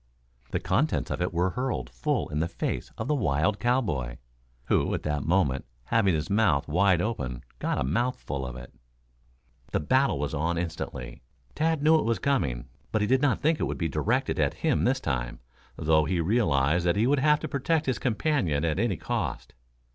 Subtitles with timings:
[0.49, 4.17] The contents of it were hurled full in the face of the wild cowboy,
[4.65, 8.73] who at that moment, having his mouth wide open, got a mouthful of it.
[9.71, 11.21] The battle was on instantly.
[11.53, 14.55] Tad knew it was coming, but he did not think it would be directed at
[14.65, 15.39] him this time,
[15.75, 19.53] though he realized that he would have to protect his companion at any cost.